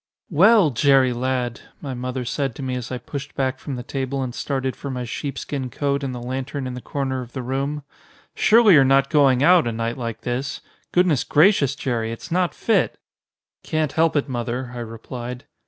[0.31, 4.23] "Well, Jerry, lad!" my mother said to me as I pushed back from the table
[4.23, 7.83] and started for my sheepskin coat and the lantern in the corner of the room.
[8.33, 10.61] "Surely you're not going out a night like this?
[10.91, 12.97] Goodness gracious, Jerry, it's not fit!"
[13.61, 15.45] "Can't help it, Mother," I replied.